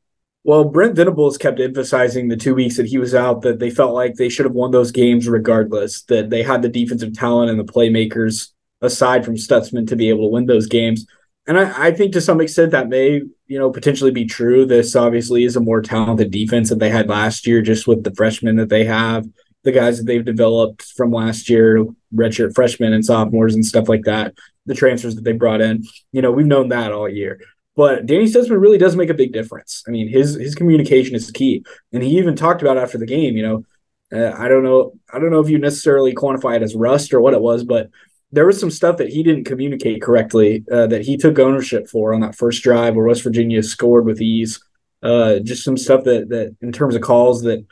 Well, 0.50 0.64
Brent 0.64 0.96
Venables 0.96 1.38
kept 1.38 1.60
emphasizing 1.60 2.28
the 2.28 2.36
two 2.36 2.56
weeks 2.56 2.78
that 2.78 2.88
he 2.88 2.98
was 2.98 3.14
out 3.14 3.44
that 3.44 3.60
they 3.60 3.70
felt 3.70 3.94
like 3.94 4.16
they 4.16 4.30
should 4.30 4.48
have 4.48 4.56
won 4.56 4.72
those 4.72 4.90
games 4.90 5.28
regardless, 5.28 6.02
that 6.06 6.32
they 6.32 6.42
had 6.42 6.64
the 6.64 6.70
defensive 6.70 7.14
talent 7.14 7.52
and 7.52 7.60
the 7.60 7.72
playmakers 7.72 8.50
aside 8.82 9.24
from 9.24 9.36
Stutsman 9.36 9.88
to 9.88 9.96
be 9.96 10.10
able 10.10 10.24
to 10.24 10.32
win 10.34 10.48
those 10.48 10.66
games. 10.66 11.06
And 11.46 11.60
I, 11.60 11.90
I, 11.90 11.92
think 11.92 12.14
to 12.14 12.22
some 12.22 12.42
extent 12.42 12.72
that 12.72 12.90
may, 12.90 13.22
you 13.46 13.60
know, 13.60 13.70
potentially 13.70 14.10
be 14.10 14.26
true. 14.26 14.66
This 14.66 14.96
obviously 14.96 15.44
is 15.44 15.56
a 15.56 15.60
more 15.60 15.84
talented 15.84 16.32
defense 16.32 16.70
that 16.70 16.80
they 16.80 16.90
had 16.90 17.10
last 17.10 17.46
year, 17.46 17.62
just 17.62 17.86
with 17.86 18.04
the 18.04 18.16
freshmen 18.16 18.56
that 18.56 18.70
they 18.70 18.86
have, 18.86 19.28
the 19.66 19.72
guys 19.72 20.00
that 20.00 20.06
they've 20.06 20.26
developed 20.26 20.82
from 20.98 21.12
last 21.12 21.48
year, 21.48 21.86
redshirt 22.12 22.56
freshmen 22.56 22.94
and 22.94 23.06
sophomores 23.06 23.54
and 23.54 23.64
stuff 23.64 23.88
like 23.88 24.06
that, 24.06 24.34
the 24.66 24.74
transfers 24.74 25.14
that 25.14 25.26
they 25.26 25.32
brought 25.32 25.62
in. 25.62 25.84
You 26.12 26.24
know, 26.24 26.32
we've 26.32 26.48
known 26.48 26.70
that 26.70 26.92
all 26.92 27.08
year. 27.08 27.40
But 27.80 28.08
Danny 28.08 28.26
Stutsman 28.26 28.60
really 28.60 28.78
does 28.78 28.98
make 28.98 29.10
a 29.10 29.14
big 29.14 29.32
difference. 29.32 29.86
I 29.88 29.92
mean, 29.92 30.10
his 30.10 30.36
his 30.36 30.54
communication 30.54 31.16
is 31.16 31.32
key, 31.32 31.64
and 31.94 32.04
he 32.04 32.18
even 32.18 32.36
talked 32.36 32.62
about 32.62 32.78
after 32.78 32.98
the 32.98 33.06
game. 33.06 33.38
You 33.38 33.44
know, 33.44 33.64
uh, 34.12 34.36
I 34.38 34.50
don't 34.50 34.66
know, 34.66 34.92
I 35.14 35.18
don't 35.18 35.32
know 35.32 35.40
if 35.40 35.50
you 35.50 35.58
necessarily 35.60 36.14
quantify 36.14 36.58
it 36.58 36.62
as 36.62 36.76
rust 36.76 37.14
or 37.14 37.22
what 37.22 37.34
it 37.34 37.40
was, 37.40 37.64
but 37.64 37.90
there 38.34 38.46
was 38.46 38.60
some 38.60 38.70
stuff 38.70 38.98
that 38.98 39.08
he 39.08 39.24
didn't 39.24 39.46
communicate 39.46 40.02
correctly 40.02 40.66
uh, 40.70 40.88
that 40.88 41.04
he 41.04 41.16
took 41.16 41.40
ownership 41.40 41.88
for 41.88 42.14
on 42.14 42.20
that 42.20 42.36
first 42.36 42.64
drive 42.64 42.96
where 42.96 43.06
West 43.06 43.24
Virginia 43.24 43.64
scored 43.64 44.06
with 44.06 44.22
ease. 44.22 44.62
Uh, 45.02 45.40
just 45.40 45.64
some 45.64 45.78
stuff 45.78 46.04
that 46.04 46.28
that 46.28 46.58
in 46.60 46.74
terms 46.74 46.96
of 46.96 47.02
calls 47.02 47.44
that 47.44 47.66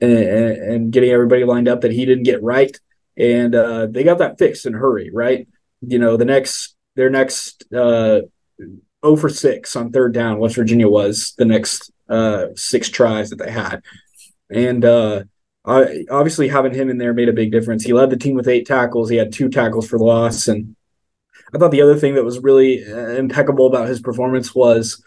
and, 0.00 0.12
and 0.12 0.92
getting 0.92 1.10
everybody 1.10 1.44
lined 1.44 1.68
up 1.68 1.82
that 1.82 1.92
he 1.92 2.04
didn't 2.04 2.24
get 2.24 2.42
right, 2.42 2.76
and 3.16 3.54
uh, 3.54 3.86
they 3.86 4.02
got 4.02 4.18
that 4.18 4.36
fixed 4.36 4.66
in 4.66 4.74
a 4.74 4.78
hurry. 4.78 5.12
Right, 5.12 5.46
you 5.80 6.00
know, 6.00 6.16
the 6.16 6.24
next 6.24 6.74
their 6.96 7.08
next 7.08 7.72
uh, 7.72 8.22
0 9.04 9.16
for 9.16 9.28
6 9.28 9.76
on 9.76 9.92
third 9.92 10.12
down, 10.12 10.38
West 10.38 10.56
Virginia 10.56 10.88
was 10.88 11.34
the 11.38 11.44
next 11.44 11.90
uh, 12.08 12.46
six 12.54 12.88
tries 12.88 13.30
that 13.30 13.36
they 13.36 13.50
had. 13.50 13.82
And 14.50 14.84
uh, 14.84 15.24
I, 15.64 16.04
obviously, 16.10 16.48
having 16.48 16.74
him 16.74 16.90
in 16.90 16.98
there 16.98 17.12
made 17.12 17.28
a 17.28 17.34
big 17.34 17.52
difference. 17.52 17.84
He 17.84 17.92
led 17.92 18.10
the 18.10 18.16
team 18.16 18.34
with 18.34 18.48
eight 18.48 18.66
tackles, 18.66 19.10
he 19.10 19.16
had 19.16 19.32
two 19.32 19.48
tackles 19.48 19.88
for 19.88 19.98
loss. 19.98 20.48
And 20.48 20.74
I 21.54 21.58
thought 21.58 21.70
the 21.70 21.82
other 21.82 21.96
thing 21.96 22.14
that 22.14 22.24
was 22.24 22.40
really 22.40 22.84
uh, 22.84 23.10
impeccable 23.10 23.66
about 23.66 23.88
his 23.88 24.00
performance 24.00 24.54
was. 24.54 25.02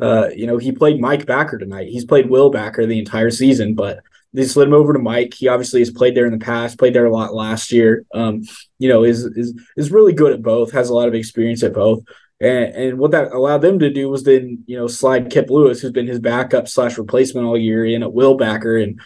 Uh, 0.00 0.30
you 0.34 0.46
know, 0.46 0.56
he 0.56 0.72
played 0.72 0.98
Mike 0.98 1.26
Backer 1.26 1.58
tonight. 1.58 1.88
He's 1.88 2.06
played 2.06 2.30
Will 2.30 2.48
Backer 2.48 2.86
the 2.86 2.98
entire 2.98 3.30
season, 3.30 3.74
but 3.74 4.00
they 4.32 4.44
slid 4.44 4.68
him 4.68 4.74
over 4.74 4.92
to 4.92 4.98
Mike. 4.98 5.34
He 5.34 5.48
obviously 5.48 5.80
has 5.80 5.90
played 5.90 6.14
there 6.14 6.26
in 6.26 6.32
the 6.32 6.44
past, 6.44 6.78
played 6.78 6.94
there 6.94 7.06
a 7.06 7.12
lot 7.12 7.34
last 7.34 7.72
year. 7.72 8.04
Um, 8.14 8.42
you 8.78 8.88
know, 8.88 9.04
is 9.04 9.24
is 9.24 9.58
is 9.76 9.90
really 9.90 10.12
good 10.12 10.32
at 10.32 10.42
both, 10.42 10.72
has 10.72 10.88
a 10.88 10.94
lot 10.94 11.08
of 11.08 11.14
experience 11.14 11.62
at 11.62 11.74
both. 11.74 12.02
And, 12.40 12.74
and 12.74 12.98
what 12.98 13.10
that 13.10 13.32
allowed 13.32 13.62
them 13.62 13.78
to 13.80 13.90
do 13.90 14.08
was 14.08 14.24
then, 14.24 14.64
you 14.66 14.76
know, 14.76 14.86
slide 14.86 15.30
Kip 15.30 15.50
Lewis, 15.50 15.80
who's 15.80 15.92
been 15.92 16.06
his 16.06 16.20
backup 16.20 16.68
slash 16.68 16.96
replacement 16.96 17.46
all 17.46 17.58
year, 17.58 17.84
in 17.84 18.02
at 18.02 18.12
Will 18.12 18.36
Backer. 18.36 18.78
And, 18.78 18.98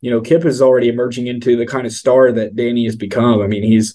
you 0.00 0.10
know, 0.10 0.20
Kip 0.20 0.44
is 0.44 0.62
already 0.62 0.88
emerging 0.88 1.26
into 1.26 1.56
the 1.56 1.66
kind 1.66 1.86
of 1.86 1.92
star 1.92 2.32
that 2.32 2.56
Danny 2.56 2.84
has 2.84 2.96
become. 2.96 3.42
I 3.42 3.46
mean, 3.46 3.62
he's 3.62 3.94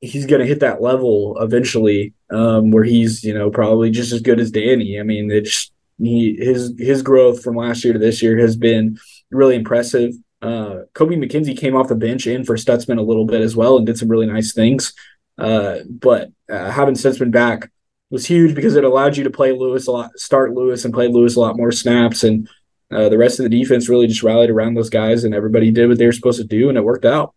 he's 0.00 0.26
going 0.26 0.40
to 0.40 0.46
hit 0.46 0.60
that 0.60 0.82
level 0.82 1.36
eventually, 1.40 2.12
um, 2.30 2.70
where 2.70 2.84
he's, 2.84 3.24
you 3.24 3.34
know, 3.34 3.50
probably 3.50 3.90
just 3.90 4.12
as 4.12 4.20
good 4.20 4.40
as 4.40 4.50
Danny. 4.50 4.98
I 4.98 5.02
mean, 5.02 5.30
it's 5.30 5.70
he 5.98 6.36
his 6.36 6.74
his 6.78 7.02
growth 7.02 7.42
from 7.42 7.56
last 7.56 7.84
year 7.84 7.92
to 7.92 7.98
this 7.98 8.22
year 8.22 8.38
has 8.38 8.56
been 8.56 8.98
really 9.30 9.56
impressive. 9.56 10.12
Uh, 10.40 10.84
Kobie 10.94 11.22
McKinzie 11.22 11.56
came 11.56 11.74
off 11.74 11.88
the 11.88 11.94
bench 11.94 12.26
in 12.26 12.44
for 12.44 12.56
Stutsman 12.56 12.98
a 12.98 13.02
little 13.02 13.24
bit 13.24 13.40
as 13.40 13.56
well 13.56 13.76
and 13.76 13.86
did 13.86 13.98
some 13.98 14.08
really 14.08 14.26
nice 14.26 14.52
things. 14.52 14.92
Uh, 15.38 15.78
but 15.88 16.30
uh, 16.50 16.70
having 16.70 16.94
Stutsman 16.94 17.30
back 17.30 17.70
was 18.14 18.24
huge 18.24 18.54
because 18.54 18.76
it 18.76 18.84
allowed 18.84 19.18
you 19.18 19.24
to 19.24 19.30
play 19.30 19.52
Lewis 19.52 19.86
a 19.86 19.92
lot, 19.92 20.18
start 20.18 20.54
Lewis 20.54 20.86
and 20.86 20.94
play 20.94 21.08
Lewis 21.08 21.36
a 21.36 21.40
lot 21.40 21.58
more 21.58 21.70
snaps. 21.70 22.24
And 22.24 22.48
uh, 22.90 23.10
the 23.10 23.18
rest 23.18 23.38
of 23.38 23.42
the 23.42 23.50
defense 23.50 23.90
really 23.90 24.06
just 24.06 24.22
rallied 24.22 24.48
around 24.48 24.74
those 24.74 24.88
guys 24.88 25.24
and 25.24 25.34
everybody 25.34 25.70
did 25.70 25.88
what 25.88 25.98
they 25.98 26.06
were 26.06 26.12
supposed 26.12 26.40
to 26.40 26.46
do 26.46 26.70
and 26.70 26.78
it 26.78 26.84
worked 26.84 27.04
out. 27.04 27.34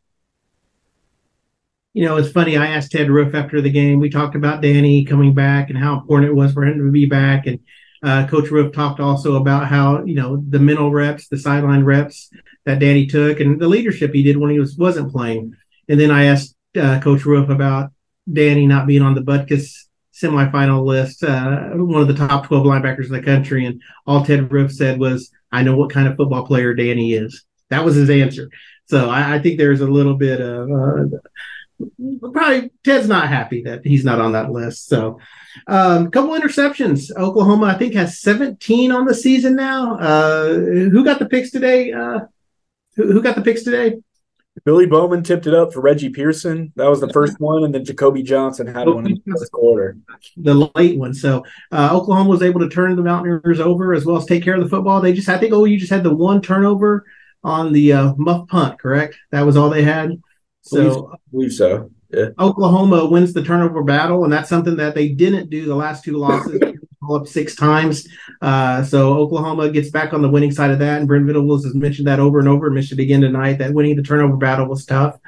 you 1.98 2.06
know, 2.06 2.18
it's 2.18 2.32
funny. 2.32 2.56
I 2.58 2.68
asked 2.68 2.92
Ted 2.92 3.10
Roof 3.10 3.34
after 3.34 3.60
the 3.60 3.72
game. 3.72 4.00
We 4.00 4.12
talked 4.12 4.36
about 4.36 4.62
Danny 4.62 5.04
coming 5.04 5.34
back 5.34 5.72
and 5.72 5.80
how 5.80 5.96
important 5.96 6.30
it 6.30 6.36
was 6.36 6.54
for 6.54 6.64
him 6.64 6.78
to 6.78 6.92
be 6.92 7.08
back. 7.08 7.48
And 7.48 7.60
uh, 8.04 8.28
Coach 8.28 8.52
Roof 8.52 8.72
talked 8.72 9.00
also 9.00 9.38
about 9.38 9.68
how 9.68 10.04
you 10.06 10.14
know 10.14 10.38
the 10.48 10.60
mental 10.60 10.92
reps, 10.92 11.28
the 11.28 11.40
sideline 11.40 11.84
reps 11.84 12.30
that 12.66 12.78
Danny 12.78 13.08
took, 13.08 13.40
and 13.40 13.60
the 13.60 13.68
leadership 13.68 14.14
he 14.14 14.22
did 14.22 14.38
when 14.38 14.52
he 14.52 14.60
was 14.60 14.78
wasn't 14.78 15.12
playing. 15.12 15.56
And 15.90 16.00
then 16.00 16.12
I 16.12 16.26
asked 16.26 16.56
uh, 16.80 17.00
Coach 17.00 17.26
Roof 17.26 17.50
about 17.50 17.90
Danny 18.32 18.68
not 18.68 18.86
being 18.86 19.02
on 19.02 19.16
the 19.16 19.22
Butkus 19.22 19.87
semifinal 20.22 20.86
list, 20.86 21.24
uh, 21.24 21.70
one 21.74 22.02
of 22.02 22.08
the 22.08 22.14
top 22.14 22.48
12 22.48 22.66
linebackers 22.66 23.06
in 23.06 23.14
the 23.14 23.22
country. 23.22 23.66
And 23.66 23.82
all 24.06 24.26
Ted 24.26 24.52
Roof 24.52 24.72
said 24.72 25.00
was, 25.00 25.32
I 25.52 25.64
know 25.64 25.76
what 25.76 25.92
kind 25.92 26.08
of 26.08 26.18
football 26.18 26.46
player 26.46 26.74
Danny 26.74 27.14
is. 27.14 27.46
That 27.70 27.86
was 27.86 27.96
his 27.96 28.10
answer. 28.10 28.50
So 28.86 29.10
I, 29.10 29.36
I 29.36 29.40
think 29.40 29.58
there's 29.58 29.82
a 29.82 29.88
little 29.88 30.16
bit 30.16 30.42
of 30.42 30.72
uh, 30.72 31.18
probably 32.32 32.72
Ted's 32.84 33.08
not 33.08 33.28
happy 33.28 33.64
that 33.64 33.86
he's 33.86 34.06
not 34.06 34.20
on 34.20 34.32
that 34.32 34.52
list. 34.52 34.88
So 34.88 35.20
a 35.68 35.76
um, 35.76 36.12
couple 36.12 36.40
interceptions. 36.40 37.12
Oklahoma, 37.16 37.68
I 37.68 37.78
think, 37.78 37.94
has 37.94 38.20
17 38.20 38.92
on 38.92 39.06
the 39.06 39.14
season 39.14 39.56
now. 39.56 39.98
Uh, 39.98 40.54
who 40.54 41.04
got 41.04 41.20
the 41.20 41.28
picks 41.28 41.52
today? 41.52 41.92
Uh, 41.92 42.22
who, 42.96 43.12
who 43.12 43.22
got 43.22 43.36
the 43.36 43.42
picks 43.42 43.64
today? 43.64 43.98
Billy 44.68 44.86
Bowman 44.86 45.24
tipped 45.24 45.48
it 45.48 45.54
up 45.54 45.72
for 45.72 45.80
Reggie 45.80 46.10
Pearson. 46.10 46.74
That 46.76 46.90
was 46.90 47.00
the 47.00 47.08
first 47.14 47.40
one, 47.40 47.64
and 47.64 47.74
then 47.74 47.86
Jacoby 47.86 48.22
Johnson 48.22 48.68
had 48.68 48.90
one 48.90 49.08
in 49.08 49.22
the 49.26 49.32
first 49.32 49.50
quarter. 49.54 49.98
The 50.36 50.70
late 50.76 51.00
one. 51.00 51.14
So 51.14 51.46
uh, 51.72 51.92
Oklahoma 51.94 52.30
was 52.30 52.42
able 52.42 52.60
to 52.60 52.68
turn 52.68 52.98
the 52.98 53.02
Mountaineers 53.02 53.62
over 53.62 53.94
as 53.94 54.04
well 54.04 54.18
as 54.18 54.26
take 54.26 54.44
care 54.44 54.56
of 54.56 54.62
the 54.62 54.68
football. 54.68 55.00
They 55.00 55.14
just, 55.14 55.30
I 55.30 55.38
think, 55.38 55.54
oh, 55.54 55.64
you 55.64 55.80
just 55.80 55.90
had 55.90 56.04
the 56.04 56.14
one 56.14 56.42
turnover 56.42 57.06
on 57.46 57.72
the 57.72 57.94
uh, 57.94 58.14
muff 58.18 58.50
punt, 58.50 58.78
correct? 58.78 59.16
That 59.32 59.46
was 59.46 59.56
all 59.56 59.70
they 59.70 59.84
had. 59.84 60.22
So 60.64 61.14
I 61.14 61.18
believe 61.32 61.54
so. 61.54 61.90
Yeah. 62.10 62.32
Oklahoma 62.38 63.06
wins 63.06 63.32
the 63.32 63.44
turnover 63.44 63.84
battle, 63.84 64.26
and 64.26 64.34
that's 64.34 64.50
something 64.50 64.76
that 64.76 64.96
they 64.96 65.08
didn't 65.08 65.50
do 65.50 65.64
the 65.64 65.76
last 65.76 66.04
two 66.04 66.18
losses. 66.18 66.62
All 67.08 67.16
up 67.16 67.28
six 67.28 67.56
times. 67.56 68.06
Uh, 68.42 68.84
so 68.84 69.18
Oklahoma 69.18 69.70
gets 69.70 69.90
back 69.90 70.14
on 70.14 70.22
the 70.22 70.30
winning 70.30 70.52
side 70.52 70.72
of 70.72 70.80
that. 70.80 71.00
And 71.00 71.08
Brent 71.08 71.26
Venables 71.26 71.64
has 71.66 71.76
mentioned 71.76 72.08
that 72.08 72.20
over 72.20 72.40
and 72.40 72.48
over, 72.48 72.70
mentioned 72.70 73.00
again 73.00 73.22
tonight 73.22 73.58
that 73.60 73.74
winning 73.74 73.96
the 73.96 74.04
turnover 74.04 74.38
battle 74.38 74.68
was 74.68 74.86
tough. 74.86 75.20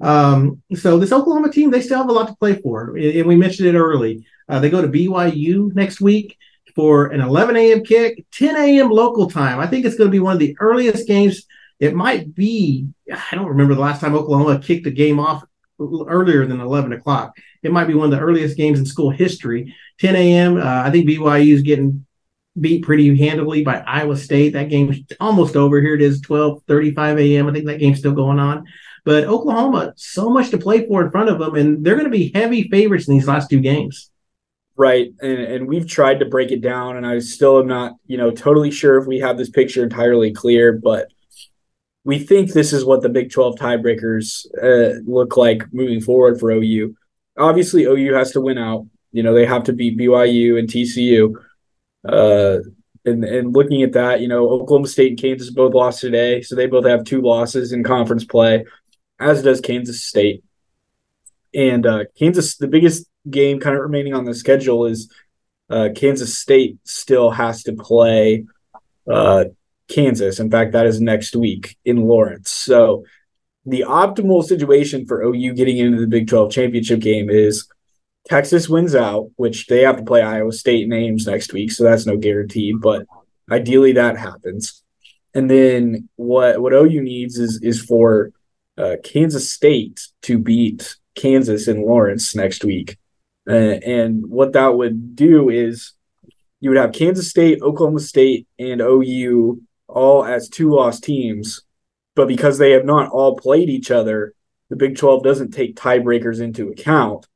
Um, 0.00 0.62
so 0.74 0.98
this 0.98 1.12
Oklahoma 1.12 1.50
team, 1.50 1.70
they 1.70 1.80
still 1.80 1.98
have 1.98 2.08
a 2.08 2.12
lot 2.12 2.28
to 2.28 2.36
play 2.36 2.54
for. 2.54 2.96
And 2.96 3.26
we 3.26 3.36
mentioned 3.36 3.68
it 3.68 3.78
early. 3.78 4.26
Uh, 4.48 4.60
they 4.60 4.70
go 4.70 4.82
to 4.82 4.88
BYU 4.88 5.74
next 5.74 6.00
week 6.00 6.36
for 6.74 7.06
an 7.06 7.20
11 7.20 7.56
a.m. 7.56 7.82
kick, 7.84 8.24
10 8.32 8.56
a.m. 8.56 8.90
local 8.90 9.30
time. 9.30 9.58
I 9.58 9.66
think 9.66 9.86
it's 9.86 9.96
going 9.96 10.08
to 10.08 10.12
be 10.12 10.20
one 10.20 10.34
of 10.34 10.38
the 10.38 10.56
earliest 10.60 11.08
games 11.08 11.46
it 11.78 11.94
might 11.94 12.34
be, 12.34 12.88
I 13.12 13.34
don't 13.34 13.48
remember 13.48 13.74
the 13.74 13.80
last 13.80 14.00
time 14.00 14.14
Oklahoma 14.14 14.58
kicked 14.58 14.86
a 14.86 14.90
game 14.90 15.20
off 15.20 15.44
earlier 15.78 16.46
than 16.46 16.60
11 16.60 16.92
o'clock. 16.94 17.36
It 17.62 17.72
might 17.72 17.86
be 17.86 17.94
one 17.94 18.06
of 18.06 18.18
the 18.18 18.24
earliest 18.24 18.56
games 18.56 18.78
in 18.78 18.86
school 18.86 19.10
history. 19.10 19.74
10 20.00 20.16
a.m. 20.16 20.56
Uh, 20.56 20.82
I 20.82 20.90
think 20.90 21.08
BYU 21.08 21.52
is 21.52 21.62
getting 21.62 22.05
beat 22.58 22.84
pretty 22.84 23.16
handily 23.18 23.62
by 23.62 23.82
Iowa 23.86 24.16
State. 24.16 24.52
That 24.54 24.68
game's 24.68 24.98
almost 25.20 25.56
over. 25.56 25.80
Here 25.80 25.94
it 25.94 26.02
is, 26.02 26.20
12:35 26.22 27.20
a.m. 27.20 27.48
I 27.48 27.52
think 27.52 27.66
that 27.66 27.80
game's 27.80 27.98
still 27.98 28.12
going 28.12 28.38
on. 28.38 28.64
But 29.04 29.24
Oklahoma, 29.24 29.92
so 29.96 30.30
much 30.30 30.50
to 30.50 30.58
play 30.58 30.86
for 30.86 31.04
in 31.04 31.10
front 31.10 31.30
of 31.30 31.38
them, 31.38 31.54
and 31.54 31.84
they're 31.84 31.94
going 31.94 32.10
to 32.10 32.10
be 32.10 32.32
heavy 32.34 32.68
favorites 32.68 33.06
in 33.06 33.14
these 33.14 33.28
last 33.28 33.48
two 33.48 33.60
games. 33.60 34.10
Right, 34.76 35.12
and 35.20 35.38
and 35.38 35.68
we've 35.68 35.88
tried 35.88 36.20
to 36.20 36.26
break 36.26 36.50
it 36.50 36.60
down, 36.60 36.96
and 36.96 37.06
I 37.06 37.18
still 37.20 37.60
am 37.60 37.66
not, 37.66 37.92
you 38.06 38.18
know, 38.18 38.30
totally 38.30 38.70
sure 38.70 38.98
if 38.98 39.06
we 39.06 39.20
have 39.20 39.38
this 39.38 39.48
picture 39.48 39.82
entirely 39.82 40.32
clear. 40.32 40.72
But 40.72 41.08
we 42.04 42.18
think 42.18 42.52
this 42.52 42.72
is 42.72 42.84
what 42.84 43.02
the 43.02 43.08
Big 43.08 43.30
12 43.30 43.56
tiebreakers 43.56 44.46
uh, 44.62 45.00
look 45.06 45.36
like 45.36 45.62
moving 45.72 46.00
forward 46.00 46.38
for 46.38 46.52
OU. 46.52 46.94
Obviously, 47.38 47.84
OU 47.84 48.14
has 48.14 48.32
to 48.32 48.40
win 48.40 48.58
out. 48.58 48.86
You 49.12 49.22
know, 49.22 49.34
they 49.34 49.46
have 49.46 49.64
to 49.64 49.72
beat 49.72 49.98
BYU 49.98 50.58
and 50.58 50.68
TCU. 50.68 51.34
Uh, 52.08 52.58
and, 53.04 53.24
and 53.24 53.54
looking 53.54 53.82
at 53.82 53.92
that, 53.92 54.20
you 54.20 54.28
know, 54.28 54.48
Oklahoma 54.48 54.88
State 54.88 55.10
and 55.10 55.20
Kansas 55.20 55.50
both 55.50 55.74
lost 55.74 56.00
today. 56.00 56.42
So 56.42 56.56
they 56.56 56.66
both 56.66 56.86
have 56.86 57.04
two 57.04 57.22
losses 57.22 57.72
in 57.72 57.84
conference 57.84 58.24
play, 58.24 58.64
as 59.20 59.42
does 59.42 59.60
Kansas 59.60 60.02
State. 60.02 60.42
And 61.54 61.86
uh, 61.86 62.04
Kansas, 62.18 62.56
the 62.56 62.68
biggest 62.68 63.06
game 63.30 63.60
kind 63.60 63.76
of 63.76 63.82
remaining 63.82 64.14
on 64.14 64.24
the 64.24 64.34
schedule 64.34 64.86
is 64.86 65.10
uh, 65.70 65.88
Kansas 65.94 66.36
State 66.36 66.78
still 66.84 67.30
has 67.30 67.62
to 67.64 67.72
play 67.72 68.44
uh, 69.10 69.44
Kansas. 69.88 70.40
In 70.40 70.50
fact, 70.50 70.72
that 70.72 70.86
is 70.86 71.00
next 71.00 71.36
week 71.36 71.76
in 71.84 72.06
Lawrence. 72.06 72.50
So 72.50 73.04
the 73.64 73.84
optimal 73.86 74.44
situation 74.44 75.06
for 75.06 75.22
OU 75.22 75.54
getting 75.54 75.78
into 75.78 76.00
the 76.00 76.06
Big 76.06 76.28
12 76.28 76.50
championship 76.52 77.00
game 77.00 77.30
is 77.30 77.68
Texas 78.28 78.68
wins 78.68 78.94
out, 78.94 79.30
which 79.36 79.66
they 79.66 79.82
have 79.82 79.96
to 79.96 80.02
play 80.02 80.22
Iowa 80.22 80.52
State 80.52 80.88
names 80.88 81.26
next 81.26 81.52
week, 81.52 81.70
so 81.70 81.84
that's 81.84 82.06
no 82.06 82.16
guarantee, 82.16 82.72
but 82.72 83.06
ideally 83.50 83.92
that 83.92 84.16
happens. 84.16 84.82
And 85.34 85.50
then 85.50 86.08
what 86.16 86.60
what 86.60 86.72
OU 86.72 87.02
needs 87.02 87.38
is 87.38 87.60
is 87.62 87.80
for 87.80 88.32
uh, 88.78 88.96
Kansas 89.04 89.50
State 89.50 90.08
to 90.22 90.38
beat 90.38 90.96
Kansas 91.14 91.68
in 91.68 91.82
Lawrence 91.82 92.34
next 92.34 92.64
week. 92.64 92.98
Uh, 93.48 93.78
and 93.86 94.26
what 94.26 94.52
that 94.54 94.76
would 94.76 95.14
do 95.14 95.48
is 95.50 95.92
you 96.60 96.70
would 96.70 96.78
have 96.78 96.92
Kansas 96.92 97.30
State, 97.30 97.62
Oklahoma 97.62 98.00
State, 98.00 98.46
and 98.58 98.80
OU 98.80 99.62
all 99.88 100.24
as 100.24 100.48
two 100.48 100.70
loss 100.70 100.98
teams, 100.98 101.62
but 102.14 102.28
because 102.28 102.58
they 102.58 102.72
have 102.72 102.84
not 102.84 103.10
all 103.10 103.36
played 103.36 103.68
each 103.68 103.90
other, 103.90 104.34
the 104.68 104.76
Big 104.76 104.96
12 104.96 105.22
doesn't 105.22 105.52
take 105.52 105.76
tiebreakers 105.76 106.40
into 106.40 106.68
account. 106.70 107.26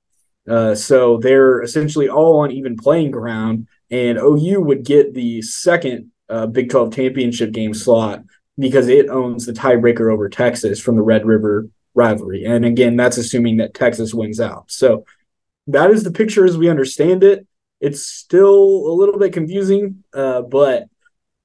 Uh, 0.49 0.75
so 0.75 1.19
they're 1.19 1.63
essentially 1.63 2.09
all 2.09 2.41
on 2.41 2.51
even 2.51 2.77
playing 2.77 3.11
ground, 3.11 3.69
and 3.91 4.19
OU 4.19 4.61
would 4.63 4.85
get 4.85 5.15
the 5.15 5.43
second 5.43 6.11
uh, 6.29 6.47
Big 6.47 6.71
12 6.71 6.95
championship 6.95 7.53
game 7.53 7.75
slot 7.75 8.23
because 8.59 8.89
it 8.89 9.09
owns 9.09 9.47
the 9.47 9.53
tiebreaker 9.53 10.13
over 10.13 10.29
Texas 10.29 10.81
from 10.81 10.97
the 10.97 11.03
Red 11.03 11.27
River 11.27 11.69
rivalry. 11.95 12.45
And 12.45 12.65
again, 12.65 12.97
that's 12.97 13.17
assuming 13.17 13.57
that 13.59 13.75
Texas 13.75 14.15
wins 14.15 14.41
out. 14.41 14.71
So 14.71 15.05
that 15.67 15.91
is 15.91 16.05
the 16.05 16.13
picture 16.13 16.45
as 16.45 16.57
we 16.57 16.69
understand 16.69 17.25
it. 17.25 17.47
It's 17.81 18.05
still 18.05 18.53
a 18.53 18.95
little 18.95 19.19
bit 19.19 19.33
confusing, 19.33 20.05
uh, 20.13 20.43
but 20.43 20.85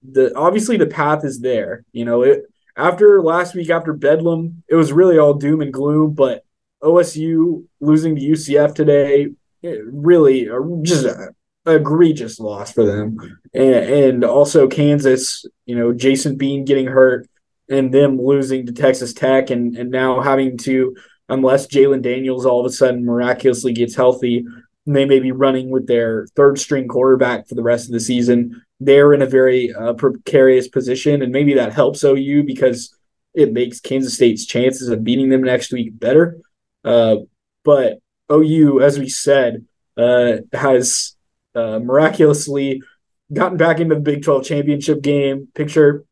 the 0.03 0.35
obviously 0.35 0.77
the 0.77 0.85
path 0.85 1.23
is 1.23 1.39
there. 1.39 1.83
You 1.93 2.05
know, 2.05 2.23
it 2.23 2.43
after 2.75 3.21
last 3.21 3.55
week 3.55 3.69
after 3.69 3.93
Bedlam, 3.93 4.63
it 4.67 4.75
was 4.75 4.91
really 4.91 5.17
all 5.17 5.33
doom 5.33 5.61
and 5.61 5.73
gloom. 5.73 6.13
But 6.13 6.44
OSU 6.85 7.65
losing 7.79 8.15
to 8.15 8.21
UCF 8.21 8.75
today, 8.75 9.27
really 9.63 10.47
just 10.83 11.07
egregious 11.65 12.39
loss 12.39 12.71
for 12.71 12.85
them, 12.85 13.17
and, 13.53 13.75
and 13.75 14.23
also 14.23 14.67
Kansas. 14.67 15.45
You 15.65 15.75
know, 15.75 15.93
Jason 15.93 16.37
Bean 16.37 16.65
getting 16.65 16.87
hurt 16.87 17.27
and 17.69 17.91
them 17.91 18.21
losing 18.21 18.67
to 18.67 18.71
Texas 18.71 19.13
Tech, 19.13 19.49
and 19.49 19.75
and 19.75 19.89
now 19.89 20.21
having 20.21 20.57
to 20.59 20.95
unless 21.27 21.67
Jalon 21.67 22.01
Daniels 22.01 22.45
all 22.45 22.59
of 22.59 22.67
a 22.67 22.73
sudden 22.73 23.03
miraculously 23.03 23.73
gets 23.73 23.95
healthy, 23.95 24.45
they 24.85 25.05
may 25.05 25.19
be 25.19 25.31
running 25.31 25.71
with 25.71 25.87
their 25.87 26.27
third 26.35 26.59
string 26.59 26.87
quarterback 26.87 27.47
for 27.47 27.55
the 27.55 27.63
rest 27.63 27.87
of 27.87 27.93
the 27.93 27.99
season 27.99 28.61
they're 28.79 29.13
in 29.13 29.21
a 29.21 29.27
very 29.27 29.73
uh, 29.73 29.93
precarious 29.93 30.67
position, 30.67 31.21
and 31.21 31.31
maybe 31.31 31.53
that 31.53 31.73
helps 31.73 32.03
OU 32.03 32.43
because 32.43 32.95
it 33.33 33.53
makes 33.53 33.79
Kansas 33.79 34.15
State's 34.15 34.45
chances 34.45 34.89
of 34.89 35.03
beating 35.03 35.29
them 35.29 35.43
next 35.43 35.71
week 35.71 35.97
better. 35.97 36.37
Uh, 36.85 37.17
but 37.63 37.99
OU, 38.31 38.81
as 38.81 38.99
we 38.99 39.09
said, 39.09 39.65
uh, 39.97 40.37
has 40.53 41.15
uh, 41.55 41.79
miraculously 41.79 42.81
gotten 43.33 43.57
back 43.57 43.79
into 43.79 43.95
the 43.95 44.01
Big 44.01 44.23
12 44.23 44.45
championship 44.45 45.01
game 45.01 45.47
picture. 45.55 46.05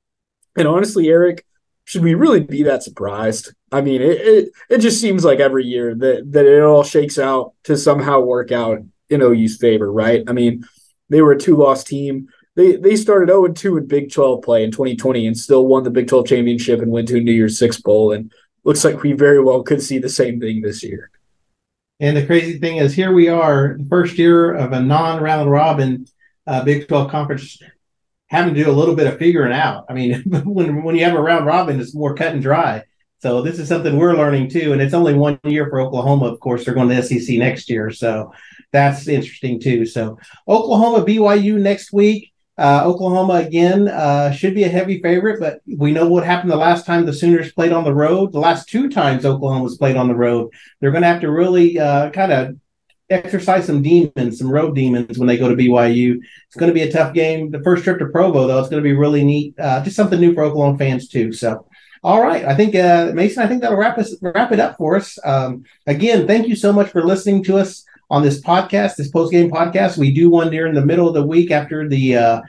And 0.58 0.68
honestly, 0.68 1.10
Eric, 1.10 1.46
should 1.86 2.04
we 2.04 2.16
really 2.16 2.40
be 2.40 2.64
that 2.64 2.84
surprised? 2.84 3.54
I 3.72 3.82
mean, 3.82 4.02
it, 4.02 4.22
it, 4.22 4.50
it 4.70 4.78
just 4.80 5.00
seems 5.00 5.24
like 5.24 5.40
every 5.40 5.66
year 5.66 5.94
that, 5.96 6.32
that 6.32 6.46
it 6.46 6.64
all 6.64 6.84
shakes 6.84 7.20
out 7.20 7.54
to 7.66 7.78
somehow 7.78 8.22
work 8.22 8.52
out 8.52 8.80
in 9.10 9.22
OU's 9.22 9.58
favor, 9.58 9.92
right? 9.92 10.24
I 10.28 10.34
mean, 10.34 10.64
they 11.10 11.22
were 11.22 11.34
a 11.34 11.40
two 11.40 11.56
loss 11.56 11.84
team 11.84 12.30
they 12.56 12.76
they 12.76 12.96
started 12.96 13.30
0 13.30 13.48
2 13.48 13.78
in 13.78 13.88
Big 13.88 14.12
12 14.12 14.42
play 14.44 14.64
in 14.64 14.72
2020 14.72 15.28
and 15.28 15.38
still 15.38 15.66
won 15.66 15.84
the 15.84 15.90
Big 15.90 16.08
12 16.08 16.28
championship 16.28 16.82
and 16.82 16.92
went 16.92 17.08
to 17.08 17.18
a 17.18 17.22
New 17.22 17.32
Year's 17.32 17.58
Six 17.58 17.82
Bowl. 17.82 18.12
And 18.12 18.32
looks 18.64 18.84
like 18.84 19.04
we 19.04 19.14
very 19.14 19.42
well 19.42 19.64
could 19.64 19.82
see 19.82 19.98
the 19.98 20.10
same 20.10 20.40
thing 20.40 20.62
this 20.62 20.84
year. 20.84 21.12
And 22.00 22.18
the 22.18 22.26
crazy 22.26 22.60
thing 22.60 22.78
is, 22.78 22.94
here 22.94 23.14
we 23.14 23.30
are, 23.30 23.78
first 23.90 24.18
year 24.18 24.54
of 24.54 24.74
a 24.74 24.82
non 24.82 25.22
round 25.22 25.50
robin 25.50 26.06
uh, 26.48 26.64
Big 26.64 26.88
12 26.88 27.10
conference, 27.10 27.62
having 28.28 28.54
to 28.54 28.64
do 28.64 28.70
a 28.70 28.74
little 28.74 28.96
bit 28.96 29.08
of 29.08 29.18
figuring 29.18 29.54
out. 29.54 29.86
I 29.90 29.94
mean, 29.94 30.22
when, 30.44 30.84
when 30.84 30.96
you 30.96 31.06
have 31.06 31.16
a 31.16 31.22
round 31.22 31.46
robin, 31.46 31.80
it's 31.80 31.96
more 31.96 32.16
cut 32.16 32.34
and 32.34 32.42
dry. 32.42 32.84
So 33.20 33.42
this 33.42 33.58
is 33.58 33.70
something 33.70 33.96
we're 33.98 34.18
learning 34.18 34.50
too. 34.50 34.74
And 34.74 34.82
it's 34.82 34.94
only 34.94 35.14
one 35.14 35.40
year 35.46 35.70
for 35.70 35.80
Oklahoma. 35.80 36.26
Of 36.26 36.42
course, 36.42 36.66
they're 36.66 36.74
going 36.74 36.90
to 36.90 37.02
SEC 37.02 37.38
next 37.38 37.70
year. 37.70 37.90
So 37.90 38.34
that's 38.74 39.08
interesting 39.08 39.62
too. 39.62 39.86
So 39.86 40.20
Oklahoma, 40.46 41.06
BYU 41.06 41.58
next 41.58 41.94
week. 41.94 42.33
Uh, 42.58 42.84
Oklahoma 42.86 43.34
again 43.36 43.88
uh, 43.88 44.32
should 44.32 44.54
be 44.54 44.64
a 44.64 44.70
heavy 44.70 45.02
favorite, 45.02 45.40
but 45.40 45.62
we 45.78 45.92
know 45.92 46.08
what 46.08 46.24
happened 46.24 46.52
the 46.52 46.56
last 46.56 46.86
time 46.86 47.06
the 47.06 47.14
Sooners 47.14 47.52
played 47.52 47.72
on 47.72 47.84
the 47.84 47.94
road. 47.94 48.32
The 48.32 48.40
last 48.40 48.70
two 48.70 48.90
times 48.90 49.26
Oklahoma's 49.26 49.78
played 49.78 49.96
on 49.96 50.08
the 50.08 50.16
road, 50.16 50.52
they're 50.80 50.92
going 50.92 51.02
to 51.02 51.08
have 51.08 51.22
to 51.22 51.32
really 51.32 51.80
uh, 51.80 52.12
kind 52.12 52.32
of 52.32 52.56
exercise 53.10 53.66
some 53.66 53.82
demons, 53.82 54.38
some 54.38 54.52
road 54.52 54.76
demons 54.76 55.18
when 55.18 55.28
they 55.28 55.38
go 55.38 55.50
to 55.50 55.56
BYU. 55.56 56.20
It's 56.48 56.56
going 56.56 56.70
to 56.70 56.76
be 56.76 56.84
a 56.84 56.92
tough 56.92 57.14
game. 57.14 57.50
The 57.50 57.64
first 57.64 57.84
trip 57.84 57.98
to 58.00 58.08
Provo, 58.08 58.46
though, 58.46 58.60
it's 58.60 58.70
going 58.70 58.84
to 58.84 58.88
be 58.88 58.96
really 58.96 59.24
neat. 59.24 59.56
Uh, 59.60 59.84
just 59.84 59.96
something 59.96 60.20
new 60.20 60.36
for 60.36 60.44
Oklahoma 60.44 60.78
fans 60.78 61.08
too. 61.08 61.34
So. 61.34 61.68
All 62.06 62.22
right, 62.22 62.44
I 62.44 62.54
think 62.54 62.76
uh, 62.76 63.14
Mason. 63.14 63.42
I 63.42 63.48
think 63.48 63.62
that'll 63.62 63.78
wrap 63.78 63.98
us 63.98 64.14
wrap 64.22 64.52
it 64.52 64.60
up 64.60 64.76
for 64.76 64.98
us. 64.98 65.18
Um, 65.24 65.64
again, 65.88 66.28
thank 66.28 66.50
you 66.50 66.56
so 66.58 66.74
much 66.74 66.90
for 66.90 67.02
listening 67.02 67.46
to 67.46 67.58
us 67.58 67.86
on 68.14 68.22
this 68.22 68.40
podcast, 68.40 68.96
this 68.96 69.10
post 69.10 69.32
game 69.32 69.50
podcast. 69.50 69.98
We 69.98 70.14
do 70.14 70.30
one 70.30 70.52
during 70.52 70.76
the 70.76 70.86
middle 70.86 71.08
of 71.08 71.16
the 71.16 71.26
week 71.26 71.50
after 71.50 71.90
the 71.90 72.16
uh, 72.16 72.42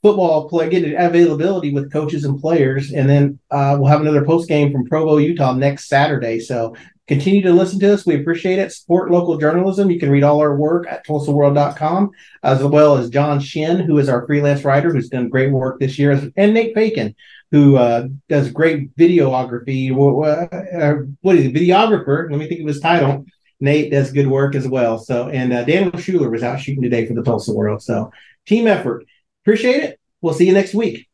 football 0.00 0.48
play, 0.48 0.68
get 0.68 0.94
availability 0.94 1.72
with 1.72 1.92
coaches 1.92 2.24
and 2.24 2.40
players, 2.40 2.92
and 2.92 3.10
then 3.10 3.40
uh, 3.50 3.76
we'll 3.80 3.90
have 3.90 4.00
another 4.00 4.24
post 4.24 4.48
game 4.48 4.70
from 4.70 4.86
Provo, 4.86 5.16
Utah 5.16 5.54
next 5.54 5.88
Saturday. 5.88 6.38
So 6.38 6.76
continue 7.08 7.42
to 7.42 7.52
listen 7.52 7.80
to 7.80 7.94
us. 7.94 8.06
We 8.06 8.20
appreciate 8.20 8.60
it. 8.60 8.70
Support 8.70 9.10
local 9.10 9.38
journalism. 9.38 9.90
You 9.90 9.98
can 9.98 10.08
read 10.08 10.22
all 10.22 10.38
our 10.38 10.54
work 10.54 10.86
at 10.88 11.04
TulsaWorld.com, 11.04 12.10
as 12.44 12.62
well 12.62 12.96
as 12.96 13.10
John 13.10 13.40
Shin, 13.40 13.80
who 13.80 13.98
is 13.98 14.08
our 14.08 14.24
freelance 14.24 14.62
writer, 14.62 14.92
who's 14.92 15.08
done 15.08 15.30
great 15.30 15.50
work 15.50 15.80
this 15.80 15.98
year, 15.98 16.12
and 16.36 16.54
Nate 16.54 16.76
Bacon, 16.76 17.16
who 17.50 17.76
uh, 17.76 18.06
does 18.28 18.52
great 18.52 18.94
videography. 18.96 19.90
Uh, 19.90 21.06
what 21.22 21.34
is 21.34 21.46
it? 21.46 21.54
Videographer. 21.54 22.30
Let 22.30 22.38
me 22.38 22.46
think 22.46 22.60
of 22.60 22.68
his 22.68 22.78
title. 22.78 23.24
Nate 23.60 23.90
does 23.90 24.12
good 24.12 24.26
work 24.26 24.54
as 24.54 24.68
well. 24.68 24.98
So, 24.98 25.28
and 25.28 25.52
uh, 25.52 25.64
Daniel 25.64 25.98
Schuler 25.98 26.30
was 26.30 26.42
out 26.42 26.60
shooting 26.60 26.82
today 26.82 27.06
for 27.06 27.14
the 27.14 27.22
Tulsa 27.22 27.52
World. 27.52 27.82
So, 27.82 28.12
team 28.46 28.66
effort. 28.66 29.04
Appreciate 29.42 29.82
it. 29.82 30.00
We'll 30.20 30.34
see 30.34 30.46
you 30.46 30.52
next 30.52 30.74
week. 30.74 31.08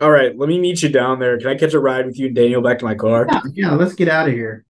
All 0.00 0.10
right, 0.10 0.36
let 0.36 0.48
me 0.48 0.58
meet 0.58 0.82
you 0.82 0.88
down 0.88 1.18
there. 1.18 1.38
Can 1.38 1.46
I 1.46 1.54
catch 1.54 1.72
a 1.72 1.78
ride 1.78 2.04
with 2.04 2.18
you 2.18 2.26
and 2.26 2.36
Daniel 2.36 2.60
back 2.60 2.78
to 2.80 2.84
my 2.84 2.94
car? 2.94 3.26
Yeah, 3.30 3.40
yeah 3.54 3.70
let's 3.74 3.94
get 3.94 4.08
out 4.08 4.28
of 4.28 4.34
here. 4.34 4.64